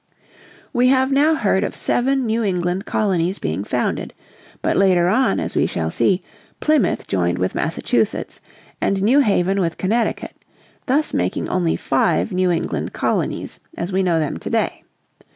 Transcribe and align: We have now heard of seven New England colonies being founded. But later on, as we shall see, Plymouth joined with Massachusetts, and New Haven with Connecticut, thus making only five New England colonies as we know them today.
We 0.73 0.87
have 0.87 1.11
now 1.11 1.35
heard 1.35 1.63
of 1.63 1.75
seven 1.75 2.25
New 2.25 2.41
England 2.43 2.85
colonies 2.85 3.37
being 3.37 3.63
founded. 3.63 4.15
But 4.63 4.75
later 4.75 5.07
on, 5.09 5.39
as 5.39 5.55
we 5.55 5.67
shall 5.67 5.91
see, 5.91 6.23
Plymouth 6.59 7.05
joined 7.05 7.37
with 7.37 7.53
Massachusetts, 7.53 8.41
and 8.81 9.03
New 9.03 9.19
Haven 9.19 9.59
with 9.59 9.77
Connecticut, 9.77 10.35
thus 10.87 11.13
making 11.13 11.49
only 11.49 11.75
five 11.75 12.31
New 12.31 12.49
England 12.49 12.93
colonies 12.93 13.59
as 13.77 13.91
we 13.93 14.01
know 14.01 14.17
them 14.17 14.37
today. 14.37 14.83